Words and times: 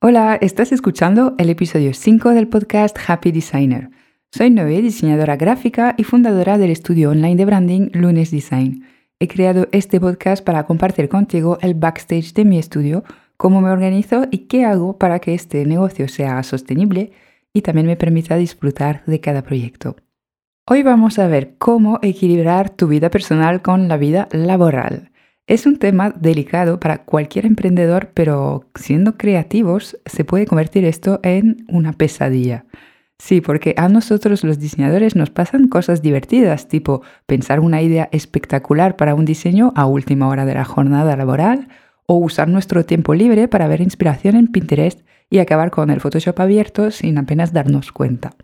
Hola, 0.00 0.38
estás 0.40 0.70
escuchando 0.70 1.34
el 1.38 1.50
episodio 1.50 1.92
5 1.92 2.30
del 2.30 2.46
podcast 2.46 2.96
Happy 3.08 3.32
Designer. 3.32 3.90
Soy 4.30 4.48
Noé, 4.48 4.80
diseñadora 4.80 5.34
gráfica 5.34 5.96
y 5.98 6.04
fundadora 6.04 6.56
del 6.56 6.70
estudio 6.70 7.10
online 7.10 7.34
de 7.34 7.44
branding 7.44 7.88
Lunes 7.94 8.30
Design. 8.30 8.84
He 9.18 9.26
creado 9.26 9.66
este 9.72 9.98
podcast 9.98 10.44
para 10.44 10.66
compartir 10.66 11.08
contigo 11.08 11.58
el 11.62 11.74
backstage 11.74 12.32
de 12.32 12.44
mi 12.44 12.60
estudio, 12.60 13.02
cómo 13.36 13.60
me 13.60 13.70
organizo 13.70 14.28
y 14.30 14.46
qué 14.46 14.64
hago 14.64 14.98
para 14.98 15.18
que 15.18 15.34
este 15.34 15.66
negocio 15.66 16.06
sea 16.06 16.44
sostenible 16.44 17.10
y 17.52 17.62
también 17.62 17.88
me 17.88 17.96
permita 17.96 18.36
disfrutar 18.36 19.02
de 19.04 19.18
cada 19.18 19.42
proyecto. 19.42 19.96
Hoy 20.64 20.84
vamos 20.84 21.18
a 21.18 21.26
ver 21.26 21.56
cómo 21.58 21.98
equilibrar 22.02 22.70
tu 22.70 22.86
vida 22.86 23.10
personal 23.10 23.62
con 23.62 23.88
la 23.88 23.96
vida 23.96 24.28
laboral. 24.30 25.10
Es 25.48 25.64
un 25.64 25.78
tema 25.78 26.10
delicado 26.10 26.78
para 26.78 27.04
cualquier 27.06 27.46
emprendedor, 27.46 28.10
pero 28.12 28.66
siendo 28.74 29.16
creativos 29.16 29.96
se 30.04 30.22
puede 30.22 30.44
convertir 30.46 30.84
esto 30.84 31.20
en 31.22 31.64
una 31.68 31.94
pesadilla. 31.94 32.66
Sí, 33.18 33.40
porque 33.40 33.74
a 33.78 33.88
nosotros 33.88 34.44
los 34.44 34.58
diseñadores 34.58 35.16
nos 35.16 35.30
pasan 35.30 35.68
cosas 35.68 36.02
divertidas, 36.02 36.68
tipo 36.68 37.00
pensar 37.24 37.60
una 37.60 37.80
idea 37.80 38.10
espectacular 38.12 38.96
para 38.96 39.14
un 39.14 39.24
diseño 39.24 39.72
a 39.74 39.86
última 39.86 40.28
hora 40.28 40.44
de 40.44 40.52
la 40.52 40.66
jornada 40.66 41.16
laboral, 41.16 41.68
o 42.04 42.18
usar 42.18 42.48
nuestro 42.48 42.84
tiempo 42.84 43.14
libre 43.14 43.48
para 43.48 43.68
ver 43.68 43.80
inspiración 43.80 44.36
en 44.36 44.48
Pinterest 44.48 45.00
y 45.30 45.38
acabar 45.38 45.70
con 45.70 45.88
el 45.88 46.00
Photoshop 46.00 46.38
abierto 46.40 46.90
sin 46.90 47.16
apenas 47.16 47.54
darnos 47.54 47.90
cuenta. 47.90 48.34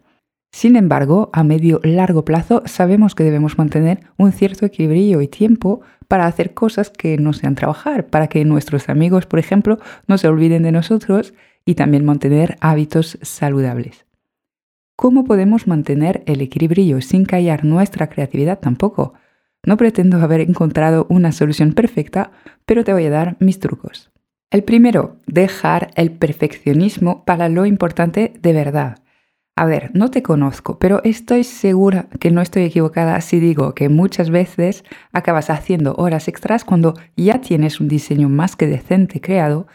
Sin 0.54 0.76
embargo, 0.76 1.30
a 1.32 1.42
medio 1.42 1.80
largo 1.82 2.24
plazo 2.24 2.62
sabemos 2.64 3.16
que 3.16 3.24
debemos 3.24 3.58
mantener 3.58 4.02
un 4.16 4.30
cierto 4.30 4.64
equilibrio 4.64 5.20
y 5.20 5.26
tiempo 5.26 5.80
para 6.06 6.26
hacer 6.26 6.54
cosas 6.54 6.90
que 6.90 7.18
no 7.18 7.32
sean 7.32 7.56
trabajar, 7.56 8.06
para 8.06 8.28
que 8.28 8.44
nuestros 8.44 8.88
amigos, 8.88 9.26
por 9.26 9.40
ejemplo, 9.40 9.80
no 10.06 10.16
se 10.16 10.28
olviden 10.28 10.62
de 10.62 10.70
nosotros 10.70 11.34
y 11.64 11.74
también 11.74 12.04
mantener 12.04 12.56
hábitos 12.60 13.18
saludables. 13.20 14.06
¿Cómo 14.94 15.24
podemos 15.24 15.66
mantener 15.66 16.22
el 16.26 16.40
equilibrio 16.40 17.00
sin 17.00 17.24
callar 17.24 17.64
nuestra 17.64 18.08
creatividad 18.08 18.60
tampoco? 18.60 19.14
No 19.64 19.76
pretendo 19.76 20.18
haber 20.18 20.40
encontrado 20.40 21.08
una 21.10 21.32
solución 21.32 21.72
perfecta, 21.72 22.30
pero 22.64 22.84
te 22.84 22.92
voy 22.92 23.06
a 23.06 23.10
dar 23.10 23.36
mis 23.40 23.58
trucos. 23.58 24.12
El 24.52 24.62
primero, 24.62 25.16
dejar 25.26 25.90
el 25.96 26.12
perfeccionismo 26.12 27.24
para 27.24 27.48
lo 27.48 27.66
importante 27.66 28.34
de 28.40 28.52
verdad. 28.52 29.03
A 29.56 29.66
ver, 29.66 29.92
no 29.94 30.10
te 30.10 30.20
conozco, 30.20 30.80
pero 30.80 31.00
estoy 31.04 31.44
segura 31.44 32.08
que 32.18 32.32
no 32.32 32.42
estoy 32.42 32.64
equivocada 32.64 33.20
si 33.20 33.38
digo 33.38 33.72
que 33.72 33.88
muchas 33.88 34.30
veces 34.30 34.82
acabas 35.12 35.48
haciendo 35.48 35.94
horas 35.94 36.26
extras 36.26 36.64
cuando 36.64 36.94
ya 37.16 37.40
tienes 37.40 37.78
un 37.78 37.86
diseño 37.86 38.28
más 38.28 38.56
que 38.56 38.66
decente 38.66 39.20
creado, 39.20 39.68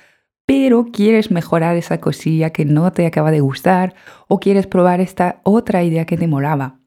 pero 0.45 0.87
quieres 0.91 1.31
mejorar 1.31 1.77
esa 1.77 2.01
cosilla 2.01 2.49
que 2.49 2.65
no 2.65 2.91
te 2.91 3.05
acaba 3.05 3.31
de 3.31 3.39
gustar 3.39 3.95
o 4.27 4.41
quieres 4.41 4.67
probar 4.67 4.99
esta 4.99 5.39
otra 5.43 5.81
idea 5.81 6.05
que 6.05 6.17
te 6.17 6.27
molaba. 6.27 6.79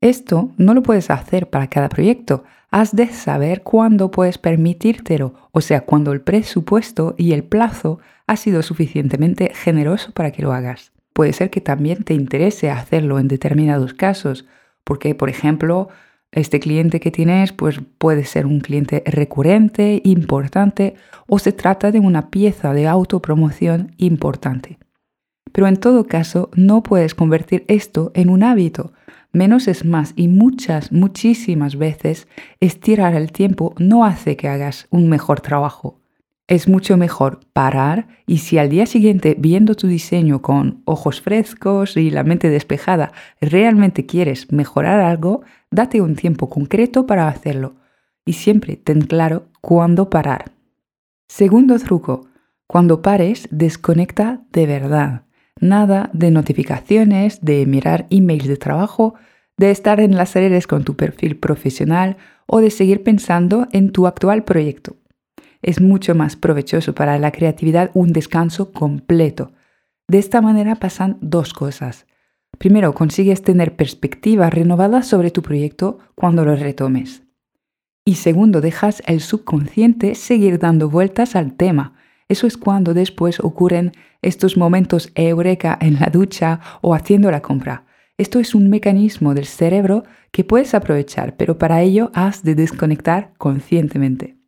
Esto 0.00 0.50
no 0.56 0.74
lo 0.74 0.82
puedes 0.82 1.08
hacer 1.10 1.50
para 1.50 1.68
cada 1.68 1.88
proyecto. 1.88 2.42
Has 2.72 2.96
de 2.96 3.12
saber 3.12 3.62
cuándo 3.62 4.10
puedes 4.10 4.38
permitírtelo, 4.38 5.34
o 5.52 5.60
sea, 5.60 5.82
cuando 5.82 6.12
el 6.12 6.20
presupuesto 6.20 7.14
y 7.16 7.32
el 7.32 7.44
plazo 7.44 8.00
ha 8.26 8.34
sido 8.34 8.62
suficientemente 8.62 9.52
generoso 9.54 10.10
para 10.12 10.32
que 10.32 10.42
lo 10.42 10.52
hagas 10.52 10.92
puede 11.12 11.32
ser 11.32 11.50
que 11.50 11.60
también 11.60 12.04
te 12.04 12.14
interese 12.14 12.70
hacerlo 12.70 13.18
en 13.18 13.28
determinados 13.28 13.94
casos, 13.94 14.46
porque, 14.84 15.14
por 15.14 15.28
ejemplo, 15.28 15.88
este 16.32 16.60
cliente 16.60 17.00
que 17.00 17.10
tienes 17.10 17.52
pues 17.52 17.80
puede 17.98 18.24
ser 18.24 18.46
un 18.46 18.60
cliente 18.60 19.02
recurrente, 19.06 20.00
importante, 20.04 20.94
o 21.26 21.38
se 21.38 21.52
trata 21.52 21.90
de 21.90 22.00
una 22.00 22.30
pieza 22.30 22.72
de 22.72 22.86
autopromoción 22.86 23.94
importante. 23.98 24.78
Pero 25.52 25.66
en 25.66 25.76
todo 25.76 26.06
caso, 26.06 26.50
no 26.54 26.82
puedes 26.82 27.14
convertir 27.14 27.64
esto 27.66 28.12
en 28.14 28.30
un 28.30 28.44
hábito. 28.44 28.92
Menos 29.32 29.68
es 29.68 29.84
más 29.84 30.12
y 30.16 30.28
muchas, 30.28 30.92
muchísimas 30.92 31.76
veces 31.76 32.28
estirar 32.60 33.14
el 33.14 33.32
tiempo 33.32 33.74
no 33.78 34.04
hace 34.04 34.36
que 34.36 34.48
hagas 34.48 34.86
un 34.90 35.08
mejor 35.08 35.40
trabajo 35.40 35.99
es 36.50 36.66
mucho 36.66 36.96
mejor 36.96 37.38
parar 37.52 38.08
y 38.26 38.38
si 38.38 38.58
al 38.58 38.68
día 38.68 38.84
siguiente 38.84 39.36
viendo 39.38 39.76
tu 39.76 39.86
diseño 39.86 40.42
con 40.42 40.82
ojos 40.84 41.20
frescos 41.20 41.96
y 41.96 42.10
la 42.10 42.24
mente 42.24 42.50
despejada 42.50 43.12
realmente 43.40 44.04
quieres 44.04 44.50
mejorar 44.50 44.98
algo, 44.98 45.42
date 45.70 46.00
un 46.00 46.16
tiempo 46.16 46.50
concreto 46.50 47.06
para 47.06 47.28
hacerlo 47.28 47.76
y 48.24 48.32
siempre 48.32 48.74
ten 48.74 49.02
claro 49.02 49.46
cuándo 49.60 50.10
parar. 50.10 50.50
Segundo 51.28 51.78
truco, 51.78 52.26
cuando 52.66 53.00
pares 53.00 53.46
desconecta 53.52 54.42
de 54.50 54.66
verdad. 54.66 55.22
Nada 55.60 56.10
de 56.12 56.32
notificaciones, 56.32 57.40
de 57.42 57.64
mirar 57.64 58.08
emails 58.10 58.48
de 58.48 58.56
trabajo, 58.56 59.14
de 59.56 59.70
estar 59.70 60.00
en 60.00 60.16
las 60.16 60.34
redes 60.34 60.66
con 60.66 60.82
tu 60.82 60.96
perfil 60.96 61.36
profesional 61.36 62.16
o 62.46 62.60
de 62.60 62.70
seguir 62.70 63.04
pensando 63.04 63.68
en 63.70 63.92
tu 63.92 64.08
actual 64.08 64.42
proyecto 64.42 64.99
es 65.62 65.80
mucho 65.80 66.14
más 66.14 66.36
provechoso 66.36 66.94
para 66.94 67.18
la 67.18 67.32
creatividad 67.32 67.90
un 67.94 68.12
descanso 68.12 68.72
completo. 68.72 69.52
De 70.08 70.18
esta 70.18 70.40
manera 70.40 70.76
pasan 70.76 71.18
dos 71.20 71.52
cosas. 71.52 72.06
Primero, 72.58 72.94
consigues 72.94 73.42
tener 73.42 73.76
perspectiva 73.76 74.50
renovada 74.50 75.02
sobre 75.02 75.30
tu 75.30 75.42
proyecto 75.42 75.98
cuando 76.14 76.44
lo 76.44 76.56
retomes. 76.56 77.22
Y 78.04 78.16
segundo, 78.16 78.60
dejas 78.60 79.02
el 79.06 79.20
subconsciente 79.20 80.14
seguir 80.14 80.58
dando 80.58 80.90
vueltas 80.90 81.36
al 81.36 81.54
tema. 81.54 81.94
Eso 82.28 82.46
es 82.46 82.56
cuando 82.56 82.94
después 82.94 83.40
ocurren 83.40 83.92
estos 84.22 84.56
momentos 84.56 85.10
eureka 85.14 85.78
en 85.80 86.00
la 86.00 86.06
ducha 86.06 86.60
o 86.80 86.94
haciendo 86.94 87.30
la 87.30 87.40
compra. 87.40 87.84
Esto 88.18 88.40
es 88.40 88.54
un 88.54 88.68
mecanismo 88.68 89.32
del 89.34 89.46
cerebro 89.46 90.04
que 90.32 90.44
puedes 90.44 90.74
aprovechar, 90.74 91.36
pero 91.36 91.56
para 91.56 91.82
ello 91.82 92.10
has 92.14 92.42
de 92.42 92.54
desconectar 92.54 93.32
conscientemente. 93.38 94.39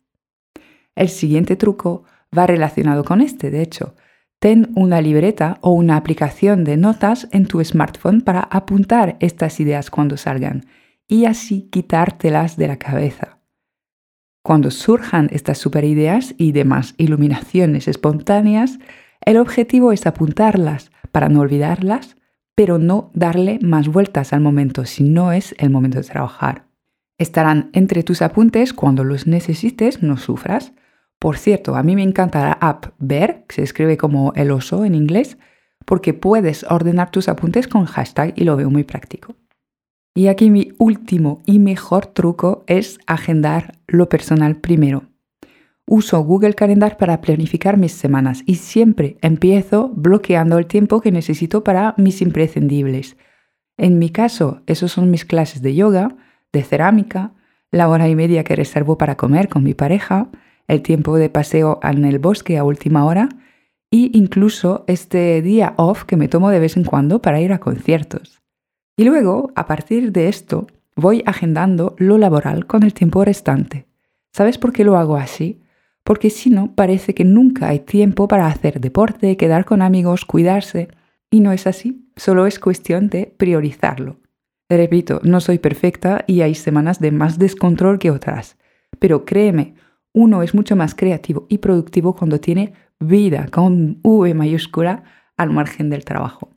El 0.95 1.09
siguiente 1.09 1.55
truco 1.55 2.03
va 2.37 2.47
relacionado 2.47 3.03
con 3.03 3.21
este, 3.21 3.51
de 3.51 3.61
hecho. 3.61 3.95
Ten 4.39 4.71
una 4.75 5.01
libreta 5.01 5.57
o 5.61 5.71
una 5.71 5.95
aplicación 5.95 6.63
de 6.63 6.77
notas 6.77 7.27
en 7.31 7.45
tu 7.45 7.63
smartphone 7.63 8.21
para 8.21 8.41
apuntar 8.41 9.15
estas 9.19 9.59
ideas 9.59 9.89
cuando 9.89 10.17
salgan 10.17 10.65
y 11.07 11.25
así 11.25 11.69
quitártelas 11.71 12.57
de 12.57 12.67
la 12.67 12.77
cabeza. 12.77 13.39
Cuando 14.43 14.71
surjan 14.71 15.29
estas 15.31 15.57
super 15.57 15.85
ideas 15.85 16.35
y 16.37 16.51
demás 16.51 16.95
iluminaciones 16.97 17.87
espontáneas, 17.87 18.79
el 19.21 19.37
objetivo 19.37 19.93
es 19.93 20.05
apuntarlas 20.05 20.91
para 21.13 21.29
no 21.29 21.39
olvidarlas, 21.39 22.17
pero 22.53 22.77
no 22.77 23.09
darle 23.13 23.59
más 23.61 23.87
vueltas 23.87 24.33
al 24.33 24.41
momento 24.41 24.85
si 24.85 25.03
no 25.03 25.31
es 25.31 25.55
el 25.57 25.69
momento 25.69 25.99
de 25.99 26.03
trabajar. 26.03 26.65
Estarán 27.17 27.69
entre 27.73 28.03
tus 28.03 28.21
apuntes 28.21 28.73
cuando 28.73 29.03
los 29.03 29.27
necesites, 29.27 30.01
no 30.01 30.17
sufras, 30.17 30.73
por 31.23 31.37
cierto, 31.37 31.77
a 31.77 31.83
mí 31.83 31.95
me 31.95 32.03
encanta 32.03 32.41
la 32.41 32.51
app 32.59 32.87
Ver, 32.99 33.45
que 33.47 33.55
se 33.55 33.63
escribe 33.63 33.95
como 33.95 34.33
el 34.35 34.51
oso 34.51 34.83
en 34.83 34.93
inglés, 34.93 35.37
porque 35.85 36.13
puedes 36.13 36.65
ordenar 36.65 37.11
tus 37.11 37.29
apuntes 37.29 37.69
con 37.69 37.85
hashtag 37.85 38.33
y 38.35 38.43
lo 38.43 38.57
veo 38.57 38.69
muy 38.69 38.83
práctico. 38.83 39.37
Y 40.13 40.27
aquí 40.27 40.49
mi 40.49 40.73
último 40.79 41.41
y 41.45 41.59
mejor 41.59 42.07
truco 42.07 42.65
es 42.67 42.99
agendar 43.07 43.79
lo 43.87 44.09
personal 44.09 44.57
primero. 44.57 45.03
Uso 45.85 46.21
Google 46.25 46.55
Calendar 46.55 46.97
para 46.97 47.21
planificar 47.21 47.77
mis 47.77 47.93
semanas 47.93 48.43
y 48.45 48.55
siempre 48.55 49.15
empiezo 49.21 49.93
bloqueando 49.95 50.57
el 50.57 50.65
tiempo 50.65 50.99
que 50.99 51.13
necesito 51.13 51.63
para 51.63 51.95
mis 51.97 52.21
imprescindibles. 52.21 53.15
En 53.77 53.97
mi 53.97 54.09
caso, 54.09 54.61
esos 54.67 54.91
son 54.91 55.09
mis 55.09 55.23
clases 55.23 55.61
de 55.61 55.73
yoga, 55.73 56.17
de 56.53 56.63
cerámica, 56.63 57.31
la 57.71 57.89
hora 57.89 58.07
y 58.07 58.15
media 58.15 58.43
que 58.43 58.55
reservo 58.55 58.97
para 58.97 59.17
comer 59.17 59.49
con 59.49 59.63
mi 59.63 59.73
pareja, 59.73 60.29
el 60.67 60.81
tiempo 60.81 61.17
de 61.17 61.29
paseo 61.29 61.79
en 61.83 62.05
el 62.05 62.19
bosque 62.19 62.57
a 62.57 62.63
última 62.63 63.05
hora 63.05 63.29
e 63.91 64.09
incluso 64.13 64.85
este 64.87 65.41
día 65.41 65.73
off 65.77 66.03
que 66.05 66.15
me 66.15 66.27
tomo 66.27 66.49
de 66.49 66.59
vez 66.59 66.77
en 66.77 66.83
cuando 66.83 67.21
para 67.21 67.41
ir 67.41 67.51
a 67.51 67.59
conciertos. 67.59 68.41
Y 68.95 69.05
luego, 69.05 69.51
a 69.55 69.65
partir 69.65 70.11
de 70.11 70.29
esto, 70.29 70.67
voy 70.95 71.23
agendando 71.25 71.95
lo 71.97 72.17
laboral 72.17 72.67
con 72.67 72.83
el 72.83 72.93
tiempo 72.93 73.25
restante. 73.25 73.87
¿Sabes 74.31 74.57
por 74.57 74.71
qué 74.71 74.83
lo 74.83 74.97
hago 74.97 75.15
así? 75.15 75.61
Porque 76.03 76.29
si 76.29 76.49
no, 76.49 76.75
parece 76.75 77.13
que 77.13 77.23
nunca 77.23 77.69
hay 77.69 77.79
tiempo 77.79 78.27
para 78.27 78.47
hacer 78.47 78.79
deporte, 78.79 79.37
quedar 79.37 79.65
con 79.65 79.81
amigos, 79.81 80.25
cuidarse. 80.25 80.89
Y 81.31 81.39
no 81.39 81.51
es 81.51 81.65
así, 81.65 82.09
solo 82.15 82.45
es 82.45 82.59
cuestión 82.59 83.09
de 83.09 83.33
priorizarlo. 83.37 84.17
Repito, 84.69 85.19
no 85.23 85.39
soy 85.41 85.59
perfecta 85.59 86.23
y 86.27 86.41
hay 86.41 86.55
semanas 86.55 86.99
de 86.99 87.11
más 87.11 87.37
descontrol 87.37 87.99
que 87.99 88.11
otras. 88.11 88.57
Pero 88.99 89.25
créeme, 89.25 89.75
uno 90.13 90.43
es 90.43 90.53
mucho 90.53 90.75
más 90.75 90.95
creativo 90.95 91.45
y 91.49 91.57
productivo 91.57 92.15
cuando 92.15 92.39
tiene 92.39 92.73
vida 92.99 93.47
con 93.51 93.99
V 94.03 94.33
mayúscula 94.33 95.03
al 95.37 95.49
margen 95.49 95.89
del 95.89 96.05
trabajo. 96.05 96.49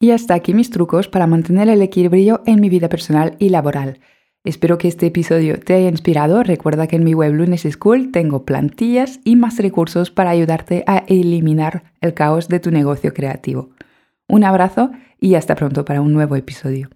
Y 0.00 0.10
hasta 0.10 0.34
aquí 0.34 0.52
mis 0.52 0.70
trucos 0.70 1.06
para 1.08 1.26
mantener 1.26 1.68
el 1.68 1.80
equilibrio 1.80 2.42
en 2.46 2.60
mi 2.60 2.68
vida 2.68 2.88
personal 2.88 3.36
y 3.38 3.50
laboral. 3.50 4.00
Espero 4.44 4.76
que 4.76 4.88
este 4.88 5.06
episodio 5.06 5.60
te 5.60 5.74
haya 5.74 5.88
inspirado. 5.88 6.42
Recuerda 6.42 6.88
que 6.88 6.96
en 6.96 7.04
mi 7.04 7.14
web 7.14 7.32
Lunes 7.32 7.62
School 7.70 8.10
tengo 8.10 8.44
plantillas 8.44 9.20
y 9.22 9.36
más 9.36 9.58
recursos 9.58 10.10
para 10.10 10.30
ayudarte 10.30 10.82
a 10.88 11.04
eliminar 11.06 11.84
el 12.00 12.14
caos 12.14 12.48
de 12.48 12.58
tu 12.58 12.72
negocio 12.72 13.14
creativo. 13.14 13.70
Un 14.28 14.42
abrazo 14.42 14.90
y 15.20 15.36
hasta 15.36 15.54
pronto 15.54 15.84
para 15.84 16.00
un 16.00 16.12
nuevo 16.12 16.34
episodio. 16.34 16.90